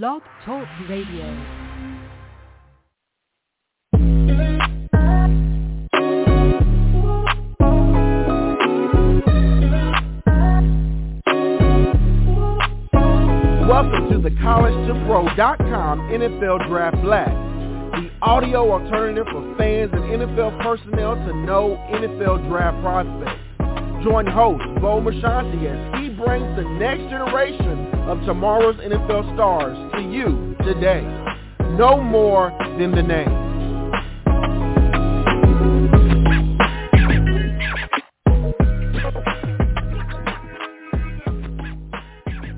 [0.00, 1.26] Blog Talk Radio.
[13.68, 17.30] Welcome to the College2Pro.com NFL Draft Blast,
[17.92, 23.42] the audio alternative for fans and NFL personnel to know NFL draft prospects.
[24.02, 30.00] Join host Bo Marchionte as he brings the next generation of tomorrow's NFL stars to
[30.00, 31.02] you today.
[31.76, 33.50] Know more than the name.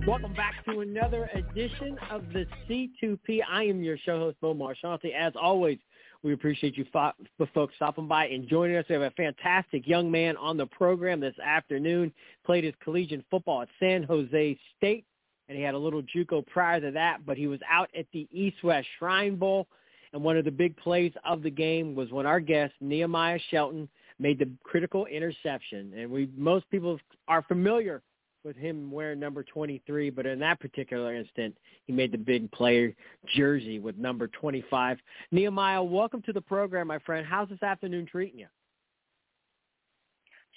[0.07, 3.41] Welcome back to another edition of the C2P.
[3.49, 5.15] I am your show host, Bo Marchionte.
[5.15, 5.79] As always,
[6.25, 7.13] we appreciate you fo-
[7.53, 8.87] folks stopping by and joining us.
[8.89, 12.13] We have a fantastic young man on the program this afternoon.
[12.45, 15.05] Played his collegiate football at San Jose State,
[15.49, 18.29] and he had a little JUCO prior to that, but he was out at the
[18.31, 19.67] East-West Shrine Bowl.
[20.13, 23.89] And one of the big plays of the game was when our guest, Nehemiah Shelton,
[24.19, 25.93] made the critical interception.
[25.97, 28.03] And we most people are familiar
[28.45, 32.95] with him wearing number 23, but in that particular instant, he made the big player
[33.35, 34.99] jersey with number 25.
[35.33, 37.27] Nehemiah, welcome to the program, my friend.
[37.27, 38.47] How's this afternoon treating you?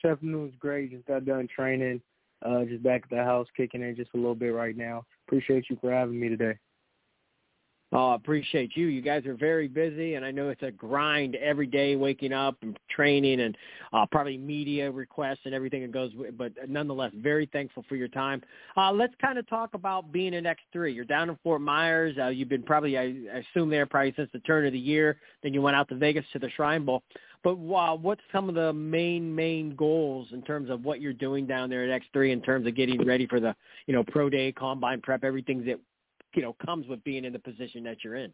[0.04, 0.92] This afternoon's great.
[0.92, 2.02] Just got done training.
[2.46, 5.04] Uh, just back at the house, kicking in just a little bit right now.
[5.28, 6.58] Appreciate you for having me today.
[7.94, 8.88] Oh, appreciate you.
[8.88, 12.58] You guys are very busy, and I know it's a grind every day, waking up
[12.62, 13.58] and training, and
[13.94, 16.12] uh, probably media requests and everything that goes.
[16.14, 18.42] With, but nonetheless, very thankful for your time.
[18.76, 20.94] Uh, let's kind of talk about being an X three.
[20.94, 22.18] You're down in Fort Myers.
[22.22, 23.16] Uh, you've been probably, I
[23.54, 25.18] assume, there probably since the turn of the year.
[25.42, 27.04] Then you went out to Vegas to the Shrine Bowl.
[27.44, 31.46] But uh, what's some of the main main goals in terms of what you're doing
[31.46, 34.30] down there at X three in terms of getting ready for the you know pro
[34.30, 35.80] day, combine prep, everything that
[36.34, 38.34] you know comes with being in the position that you're in.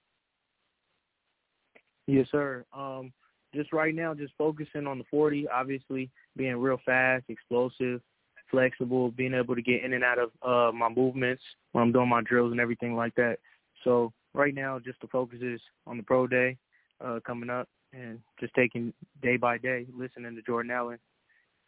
[2.08, 2.66] Yes, sir.
[2.76, 3.14] Um,
[3.54, 5.48] just right now, just focusing on the 40.
[5.48, 8.02] Obviously, being real fast, explosive,
[8.50, 12.10] flexible, being able to get in and out of uh, my movements when I'm doing
[12.10, 13.38] my drills and everything like that.
[13.84, 16.58] So right now, just the focus is on the pro day
[17.04, 21.00] uh, coming up, and just taking day by day, listening to Jordan Allen,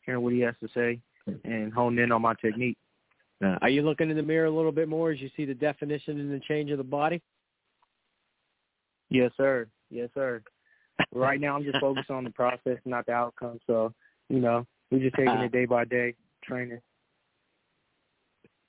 [0.05, 0.99] hearing what he has to say,
[1.43, 2.77] and honing in on my technique.
[3.61, 6.19] Are you looking in the mirror a little bit more as you see the definition
[6.19, 7.21] and the change of the body?
[9.09, 9.67] Yes, sir.
[9.91, 10.41] Yes, sir.
[11.13, 13.59] right now, I'm just focused on the process, not the outcome.
[13.67, 13.93] So,
[14.29, 16.79] you know, we're just taking it day by day, training.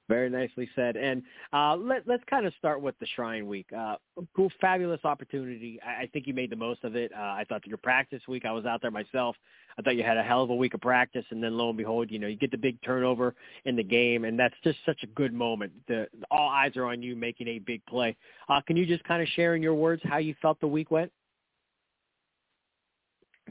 [0.09, 0.97] Very nicely said.
[0.97, 1.23] And
[1.53, 3.67] uh, let, let's kind of start with the Shrine Week.
[3.77, 3.97] Uh,
[4.37, 5.81] cool, fabulous opportunity.
[5.85, 7.13] I, I think you made the most of it.
[7.13, 9.35] Uh, I thought your practice week, I was out there myself.
[9.79, 11.77] I thought you had a hell of a week of practice, and then lo and
[11.77, 13.35] behold, you know, you get the big turnover
[13.65, 15.73] in the game, and that's just such a good moment.
[15.89, 18.17] The, all eyes are on you making a big play.
[18.49, 20.91] Uh, can you just kind of share in your words how you felt the week
[20.91, 21.11] went?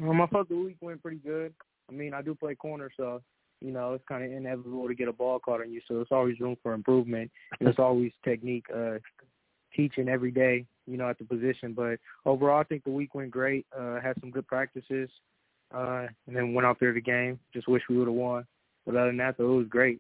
[0.02, 1.54] Um, I felt the week went pretty good.
[1.90, 3.22] I mean, I do play corner, so
[3.62, 5.82] you know, it's kind of inevitable to get a ball caught on you.
[5.88, 7.32] So it's always room for improvement.
[7.60, 8.96] And it's always technique, uh,
[9.76, 11.74] teaching every day, you know, at the position.
[11.74, 13.66] But overall, I think the week went great.
[13.78, 15.10] Uh, had some good practices,
[15.74, 17.40] uh, and then went out there to the game.
[17.54, 18.46] Just wish we would have won.
[18.86, 20.00] But other than that, though, it was great.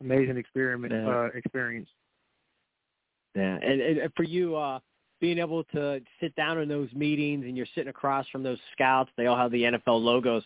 [0.00, 1.08] Amazing experiment Yeah.
[1.08, 1.88] uh, experience.
[3.34, 4.80] Yeah, and, and for you, uh,
[5.20, 9.10] being able to sit down in those meetings and you're sitting across from those scouts,
[9.16, 10.42] they all have the NFL logos.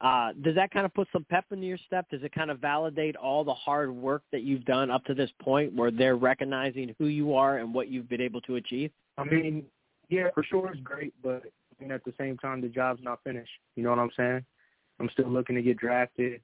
[0.00, 2.06] Uh, does that kind of put some pep into your step?
[2.10, 5.30] Does it kind of validate all the hard work that you've done up to this
[5.40, 8.90] point where they're recognizing who you are and what you've been able to achieve?
[9.16, 9.64] I mean,
[10.10, 13.20] yeah, for sure it's great, but I mean, at the same time, the job's not
[13.24, 13.50] finished.
[13.74, 14.44] You know what I'm saying?
[15.00, 16.40] I'm still looking to get drafted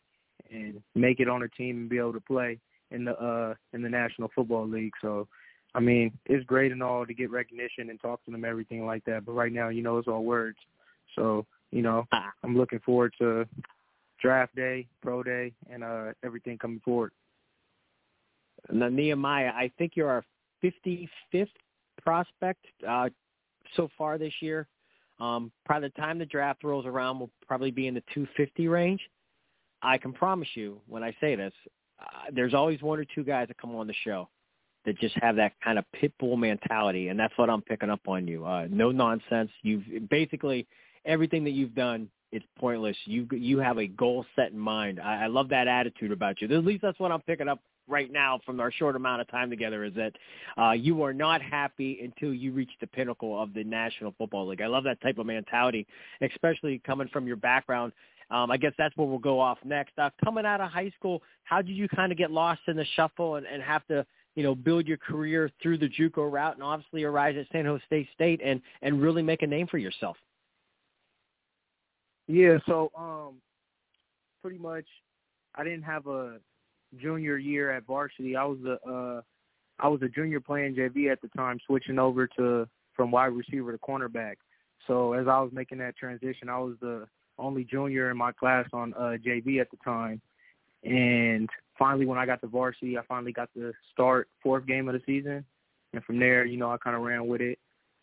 [0.50, 2.58] and make it on a team and be able to play
[2.90, 4.92] in the uh in the National Football League.
[5.00, 5.28] So,
[5.74, 9.04] I mean, it's great and all to get recognition and talk to them, everything like
[9.04, 9.24] that.
[9.24, 10.58] But right now, you know, it's all words.
[11.16, 12.06] So, you know,
[12.44, 13.46] I'm looking forward to
[14.20, 17.10] draft day, pro day, and uh everything coming forward.
[18.70, 20.24] Now, Nehemiah, I think you're our
[20.62, 21.48] 55th
[22.00, 23.08] prospect uh,
[23.76, 24.68] so far this year.
[25.20, 29.00] Um, by the time the draft rolls around, we'll probably be in the 250 range.
[29.82, 31.52] I can promise you, when I say this,
[32.00, 34.28] uh, there's always one or two guys that come on the show
[34.84, 38.00] that just have that kind of pit bull mentality, and that's what I'm picking up
[38.06, 38.44] on you.
[38.44, 39.50] Uh, no nonsense.
[39.62, 40.66] You've basically
[41.04, 42.96] everything that you've done it's pointless.
[43.04, 44.98] You you have a goal set in mind.
[44.98, 46.48] I, I love that attitude about you.
[46.48, 49.50] At least that's what I'm picking up right now from our short amount of time
[49.50, 49.84] together.
[49.84, 50.12] Is that
[50.56, 54.62] uh, you are not happy until you reach the pinnacle of the National Football League.
[54.62, 55.86] I love that type of mentality,
[56.22, 57.92] especially coming from your background.
[58.30, 59.92] Um, I guess that's where we'll go off next.
[59.98, 62.86] Uh, coming out of high school, how did you kind of get lost in the
[62.96, 66.62] shuffle and, and have to you know, build your career through the JUCO route and
[66.62, 70.16] obviously arise at San Jose State and and really make a name for yourself?
[72.28, 73.34] Yeah, so um
[74.42, 74.86] pretty much
[75.54, 76.38] I didn't have a
[77.00, 78.36] junior year at varsity.
[78.36, 79.22] I was a uh
[79.78, 83.72] I was a junior playing JV at the time, switching over to from wide receiver
[83.72, 84.36] to cornerback.
[84.86, 87.06] So as I was making that transition, I was the
[87.38, 90.20] only junior in my class on uh JV at the time.
[90.84, 91.48] And
[91.78, 95.02] finally when I got to varsity, I finally got to start fourth game of the
[95.06, 95.44] season.
[95.92, 97.58] And from there, you know, I kind of ran with it.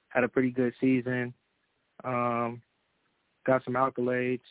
[0.10, 1.34] Had a pretty good season.
[2.04, 2.62] Um
[3.50, 4.42] got some accolades.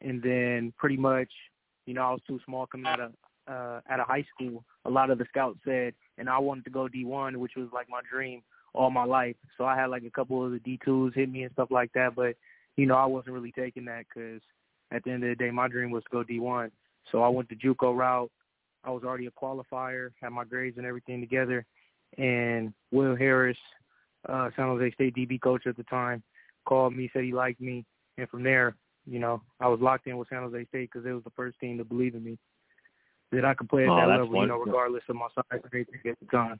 [0.00, 1.30] And then pretty much,
[1.86, 3.12] you know, I was too small coming out of
[3.48, 4.64] uh out of high school.
[4.84, 7.68] A lot of the scouts said and I wanted to go D one, which was
[7.72, 8.42] like my dream
[8.72, 9.36] all my life.
[9.58, 11.92] So I had like a couple of the D twos hit me and stuff like
[11.94, 12.36] that, but
[12.76, 14.40] you know I wasn't really taking that because
[14.92, 16.70] at the end of the day my dream was to go D one.
[17.10, 18.30] So I went the JUCO route.
[18.84, 21.66] I was already a qualifier, had my grades and everything together,
[22.16, 23.58] and Will Harris,
[24.26, 26.22] uh, San Jose State DB coach at the time,
[26.64, 27.84] called me, said he liked me,
[28.20, 28.76] and from there,
[29.06, 31.58] you know, I was locked in with San Jose State because it was the first
[31.58, 32.38] team to believe in me
[33.32, 34.42] that I could play at oh, that level, wonderful.
[34.42, 36.58] you know, regardless of my size and anything at the time.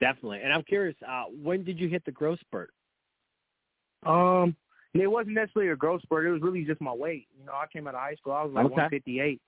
[0.00, 0.40] Definitely.
[0.42, 2.70] And I'm curious, uh, when did you hit the growth spurt?
[4.06, 4.54] Um,
[4.94, 6.26] it wasn't necessarily a growth spurt.
[6.26, 7.26] It was really just my weight.
[7.38, 8.32] You know, I came out of high school.
[8.32, 8.74] I was like okay.
[8.74, 9.40] 158,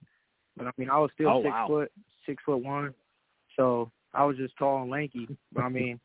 [0.56, 1.66] but I mean, I was still oh, six wow.
[1.68, 1.92] foot,
[2.26, 2.94] six foot one.
[3.56, 5.28] So I was just tall and lanky.
[5.52, 6.00] But I mean,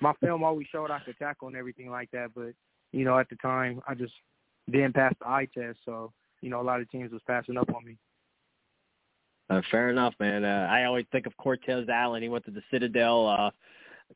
[0.00, 2.30] my film always showed I could tackle and everything like that.
[2.34, 2.52] But
[2.92, 4.12] you know, at the time, I just
[4.70, 5.78] didn't pass the eye test.
[5.84, 7.96] So you know, a lot of teams was passing up on me.
[9.50, 10.44] Uh, fair enough, man.
[10.44, 12.22] Uh, I always think of Cortez Allen.
[12.22, 13.28] He went to the Citadel.
[13.28, 13.50] Uh,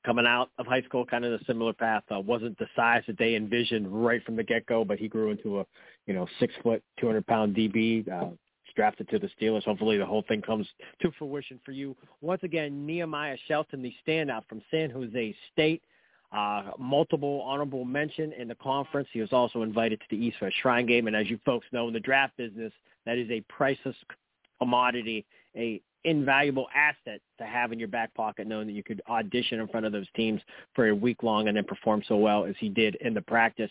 [0.05, 2.03] coming out of high school, kind of a similar path.
[2.15, 5.31] Uh, wasn't the size that they envisioned right from the get go, but he grew
[5.31, 5.67] into a,
[6.07, 8.11] you know, six foot, two hundred pound DB.
[8.11, 8.31] Uh,
[8.75, 9.65] drafted to the Steelers.
[9.65, 10.67] Hopefully, the whole thing comes
[11.03, 11.95] to fruition for you.
[12.23, 15.83] Once again, Nehemiah Shelton, the standout from San Jose State.
[16.33, 19.07] Uh, multiple honorable mention in the conference.
[19.13, 21.89] He was also invited to the East West Shrine Game, and as you folks know,
[21.89, 22.73] in the draft business,
[23.05, 23.97] that is a priceless
[24.59, 25.27] commodity,
[25.57, 29.69] a invaluable asset to have in your back pocket, knowing that you could audition in
[29.69, 30.41] front of those teams
[30.75, 33.71] for a week long and then perform so well as he did in the practice.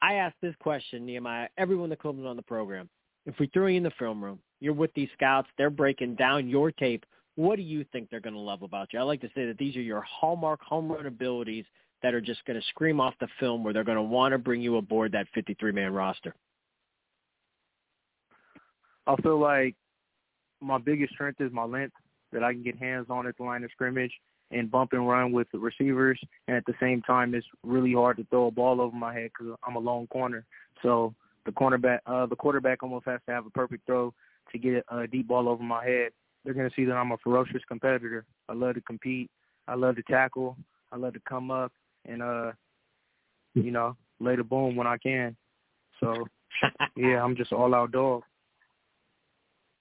[0.00, 2.88] I asked this question, Nehemiah, everyone that comes on the program.
[3.26, 6.48] If we threw you in the film room, you're with these scouts, they're breaking down
[6.48, 7.06] your tape.
[7.36, 8.98] What do you think they're going to love about you?
[8.98, 11.64] I like to say that these are your hallmark home run abilities
[12.02, 14.38] that are just going to scream off the film where they're going to want to
[14.38, 16.34] bring you aboard that 53-man roster.
[19.06, 19.74] I feel like
[20.60, 21.94] my biggest strength is my length,
[22.32, 24.12] that I can get hands on at the line of scrimmage
[24.50, 26.18] and bump and run with the receivers.
[26.48, 29.30] And at the same time, it's really hard to throw a ball over my head
[29.36, 30.44] because I'm a lone corner.
[30.82, 31.14] So
[31.46, 34.14] the cornerback, uh, the quarterback almost has to have a perfect throw
[34.50, 36.10] to get a deep ball over my head.
[36.44, 38.24] They're going to see that I'm a ferocious competitor.
[38.48, 39.30] I love to compete.
[39.68, 40.56] I love to tackle.
[40.90, 41.72] I love to come up
[42.06, 42.52] and, uh,
[43.54, 45.36] you know, lay the boom when I can.
[46.00, 46.26] So,
[46.96, 48.22] yeah, I'm just all out dog.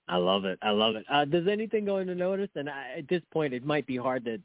[0.08, 0.60] I love it.
[0.62, 1.06] I love it.
[1.10, 2.50] Uh, does anything go into notice?
[2.56, 4.40] And I, at this point, it might be hard to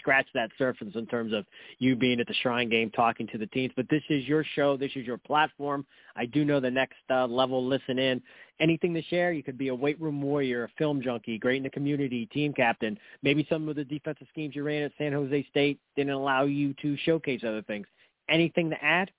[0.00, 1.44] scratch that surface in terms of
[1.78, 3.72] you being at the Shrine Game talking to the teams.
[3.76, 4.76] But this is your show.
[4.76, 5.86] This is your platform.
[6.16, 7.64] I do know the next uh, level.
[7.64, 8.20] Listen in.
[8.58, 9.32] Anything to share?
[9.32, 12.52] You could be a weight room warrior, a film junkie, great in the community, team
[12.52, 12.98] captain.
[13.22, 16.74] Maybe some of the defensive schemes you ran at San Jose State didn't allow you
[16.82, 17.86] to showcase other things.
[18.28, 19.10] Anything to add?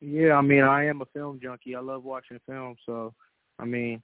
[0.00, 1.76] Yeah, I mean, I am a film junkie.
[1.76, 3.14] I love watching film, so
[3.58, 4.02] I mean,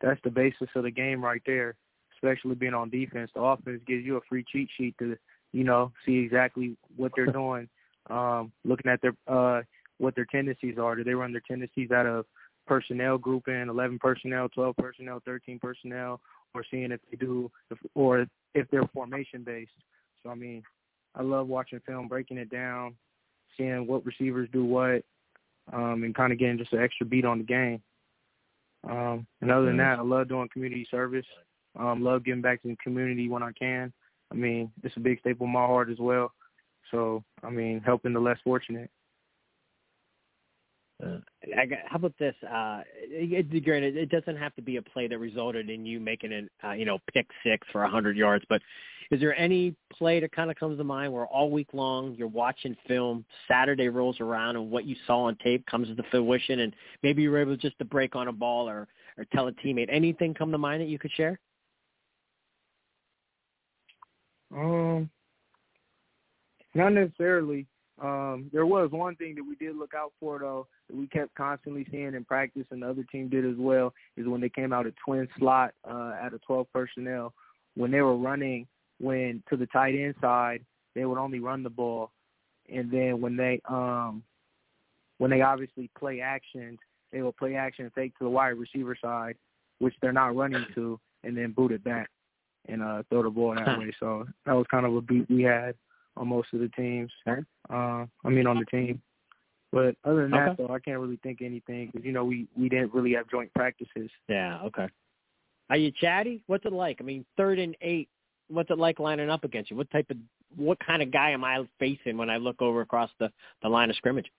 [0.00, 1.74] that's the basis of the game right there.
[2.22, 5.16] Especially being on defense, the offense gives you a free cheat sheet to,
[5.52, 7.68] you know, see exactly what they're doing.
[8.10, 9.62] Um, looking at their uh,
[9.98, 10.96] what their tendencies are.
[10.96, 12.26] Do they run their tendencies out of
[12.66, 16.20] personnel grouping, 11 personnel, 12 personnel, 13 personnel,
[16.54, 19.72] or seeing if they do, if, or if they're formation based.
[20.22, 20.62] So I mean,
[21.14, 22.94] I love watching film, breaking it down,
[23.56, 25.02] seeing what receivers do what,
[25.72, 27.82] um, and kind of getting just an extra beat on the game.
[28.88, 31.26] Um, and other than that, I love doing community service.
[31.78, 33.92] Um, love giving back to the community when I can.
[34.30, 36.32] I mean, it's a big staple in my heart as well.
[36.90, 38.90] So, I mean, helping the less fortunate.
[41.02, 41.18] Uh,
[41.58, 42.34] I got, how about this?
[42.42, 46.32] Uh, it, granted, it doesn't have to be a play that resulted in you making
[46.32, 48.44] an, uh, you know, pick six for a hundred yards.
[48.48, 48.62] But
[49.10, 52.28] is there any play that kind of comes to mind where all week long you're
[52.28, 56.74] watching film, Saturday rolls around, and what you saw on tape comes to fruition, and
[57.02, 58.86] maybe you were able just to break on a ball or
[59.18, 61.38] or tell a teammate anything come to mind that you could share?
[64.54, 65.10] Um,
[66.74, 67.66] not necessarily.
[68.00, 71.34] Um, there was one thing that we did look out for though that we kept
[71.34, 74.72] constantly seeing in practice, and the other team did as well, is when they came
[74.72, 77.32] out a twin slot uh, at a 12 personnel
[77.74, 78.66] when they were running
[79.00, 82.10] when to the tight end side, they would only run the ball,
[82.72, 84.22] and then when they um
[85.18, 86.78] when they obviously play actions,
[87.12, 89.36] they will play action fake to the wide receiver side,
[89.78, 92.10] which they're not running to, and then boot it back
[92.68, 93.92] and uh throw the ball that way.
[94.00, 95.74] So that was kind of a beat we had
[96.16, 97.10] on most of the teams.
[97.26, 97.36] Uh,
[97.70, 99.00] I mean on the team.
[99.72, 102.46] But other than that, though, I can't really think of anything because you know we
[102.56, 104.10] we didn't really have joint practices.
[104.28, 104.88] Yeah, okay.
[105.70, 106.42] Are you chatty?
[106.46, 106.98] What's it like?
[107.00, 108.08] I mean, third and eight.
[108.48, 109.76] What's it like lining up against you?
[109.78, 110.18] What type of
[110.56, 113.88] what kind of guy am I facing when I look over across the the line
[113.88, 114.30] of scrimmage?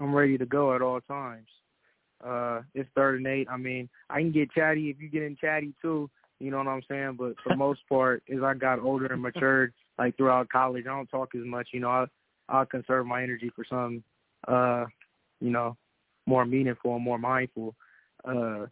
[0.00, 1.46] I'm ready to go at all times.
[2.24, 3.48] Uh, it's third and eight.
[3.50, 6.10] I mean, I can get chatty if you get in chatty too.
[6.38, 7.16] You know what I'm saying?
[7.18, 11.06] But for most part, as I got older and matured, like throughout college, I don't
[11.08, 11.68] talk as much.
[11.72, 12.06] You know, I
[12.48, 14.02] I'll conserve my energy for some,
[14.48, 14.86] uh,
[15.40, 15.76] you know,
[16.26, 17.74] more meaningful and more mindful.
[18.24, 18.66] Uh,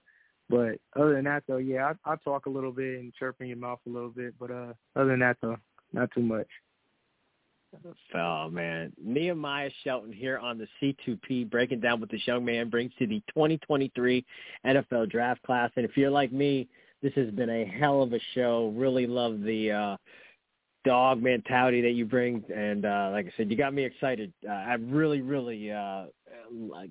[0.50, 3.48] but other than that, though, yeah, I, I talk a little bit and chirp in
[3.48, 4.34] your mouth a little bit.
[4.38, 5.58] But uh, other than that, though,
[5.92, 6.48] not too much.
[8.14, 12.92] Oh man, Nehemiah Shelton here on the C2P, breaking down what this young man brings
[12.98, 14.24] to the 2023
[14.66, 15.70] NFL Draft Class.
[15.76, 16.68] And if you're like me,
[17.02, 18.72] this has been a hell of a show.
[18.76, 19.96] Really love the uh,
[20.84, 24.32] dog mentality that you bring, and uh, like I said, you got me excited.
[24.48, 26.04] Uh, I really, really, uh,
[26.50, 26.90] like,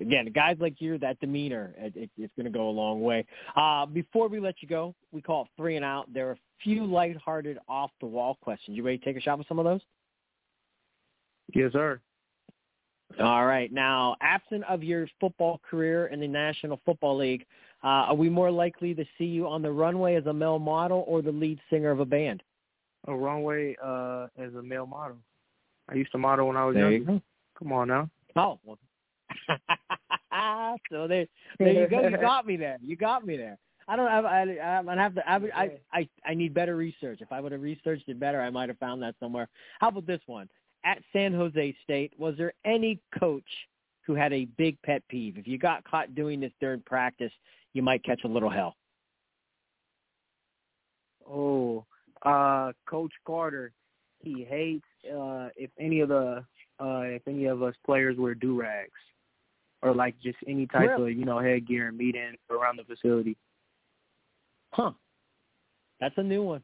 [0.00, 3.24] again, guys like you, that demeanor, it, it, it's going to go a long way.
[3.54, 6.12] Uh, before we let you go, we call it three and out.
[6.12, 8.76] There are a few lighthearted, off-the-wall questions.
[8.76, 9.80] You ready to take a shot with some of those?
[11.54, 12.00] Yes, sir.
[13.20, 13.72] All right.
[13.72, 17.46] Now, absent of your football career in the National Football League,
[17.82, 21.04] uh, are we more likely to see you on the runway as a male model
[21.06, 22.42] or the lead singer of a band?
[23.06, 25.16] A runway uh, as a male model.
[25.88, 27.12] I used to model when I was There younger.
[27.12, 27.22] you.
[27.58, 28.10] Come on now.
[28.36, 28.78] Oh, well.
[30.90, 31.26] so there,
[31.58, 32.06] there you go.
[32.06, 32.78] You got me there.
[32.84, 33.58] You got me there.
[33.88, 34.26] I don't have.
[34.26, 35.28] I, I'm gonna have to.
[35.28, 37.20] I, I, I, I need better research.
[37.22, 39.48] If I would have researched it better, I might have found that somewhere.
[39.80, 40.48] How about this one?
[40.88, 43.44] At San Jose State, was there any coach
[44.06, 45.36] who had a big pet peeve?
[45.36, 47.32] If you got caught doing this during practice,
[47.74, 48.74] you might catch a little hell.
[51.30, 51.84] Oh,
[52.22, 53.72] uh, Coach Carter.
[54.20, 56.42] He hates uh, if any of the
[56.80, 58.90] uh, if any of us players wear do rags
[59.82, 61.12] or like just any type Really?
[61.12, 63.36] of you know headgear and meeting around the facility.
[64.72, 64.92] Huh.
[66.00, 66.62] That's a new one.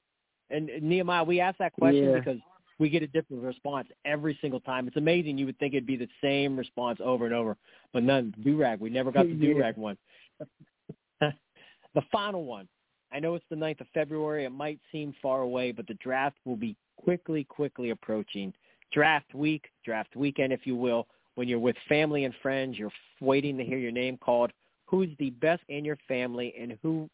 [0.49, 2.19] And and Nehemiah, we asked that question Yeah.
[2.21, 2.39] because
[2.79, 4.87] we get a different response every single time.
[4.89, 5.39] It's amazing.
[5.39, 7.57] You would think it'd be the same response over and over,
[7.93, 8.35] but none.
[8.43, 8.81] Do-rag.
[8.81, 9.55] We never got the Yeah.
[9.55, 9.97] do-rag one.
[11.21, 12.69] the final one.
[13.13, 14.45] I know it's the 9th of February.
[14.45, 18.53] It might seem far away, but the draft will be quickly, quickly approaching.
[18.93, 23.57] Draft week, draft weekend, if you will, when you're with family and friends, you're waiting
[23.57, 24.53] to hear your name called.
[24.87, 27.09] Who's the best in your family, and who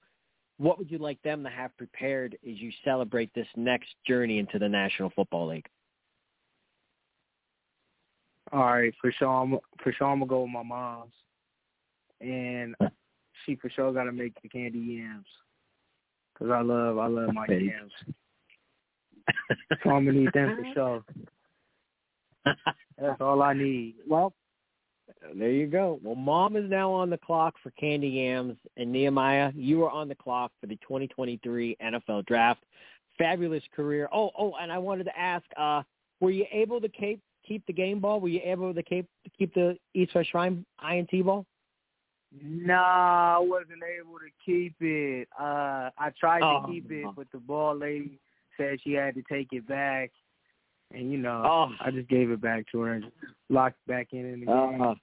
[0.61, 4.59] what would you like them to have prepared as you celebrate this next journey into
[4.59, 5.67] the National Football League?
[8.53, 9.29] All right, for sure.
[9.29, 11.15] I'm, for sure, I'm gonna go with my mom's,
[12.21, 12.75] and
[13.47, 15.25] she for sure got to make the candy yams,
[16.39, 17.93] cause I love I love my yams.
[19.83, 20.75] So I'm gonna need them for
[22.45, 22.55] sure.
[23.01, 23.95] That's all I need.
[24.07, 24.35] Well,
[25.37, 25.99] there you go.
[26.03, 30.09] Well, mom is now on the clock for Candy Yams, and Nehemiah, you are on
[30.09, 32.63] the clock for the 2023 NFL Draft.
[33.19, 34.09] Fabulous career.
[34.13, 35.83] Oh, oh, and I wanted to ask, uh,
[36.21, 38.21] were you able to keep keep the game ball?
[38.21, 41.47] Were you able to keep keep the East West Shrine INT ball?
[42.43, 45.29] Nah, I wasn't able to keep it.
[45.39, 48.21] Uh I tried Oh, to keep it, but the ball lady
[48.57, 50.11] said she had to take it back,
[50.93, 53.11] and you know, Oh, I just gave it back to her and
[53.49, 54.49] locked back in game.
[54.49, 54.95] Oh,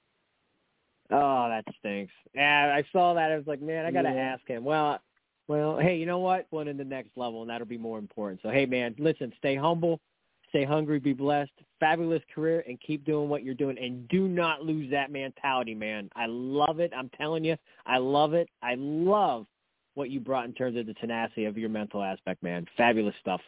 [1.11, 2.13] oh, that stinks.
[2.33, 3.31] Yeah, I saw that.
[3.31, 4.33] I was like, man, I got to Yeah.
[4.33, 4.63] ask him.
[4.63, 4.99] Well,
[5.47, 6.45] well, hey, you know what?
[6.49, 8.41] One in the next level, and that'll be more important.
[8.41, 10.01] So, hey, man, listen, stay humble,
[10.49, 11.51] stay hungry, be blessed.
[11.79, 13.77] Fabulous career, and keep doing what you're doing.
[13.77, 16.09] And do not lose that mentality, man.
[16.15, 16.91] I love it.
[16.95, 18.49] I'm telling you, I love it.
[18.61, 19.45] I love
[19.93, 22.65] what you brought in terms of the tenacity of your mental aspect, man.
[22.75, 23.41] Fabulous stuff.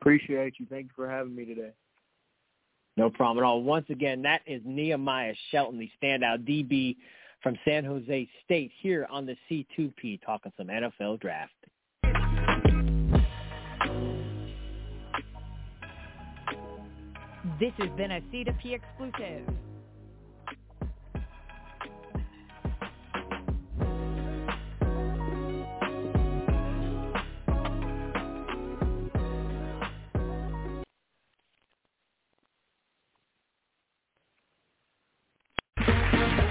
[0.00, 0.66] Appreciate you.
[0.70, 1.72] Thank you for having me today.
[2.96, 3.62] No problem at all.
[3.62, 6.96] Once again, that is Nehemiah Shelton, the standout DB
[7.42, 11.52] from San Jose State here on the C2P talking some NFL draft.
[17.58, 19.46] This has been a C2P exclusive.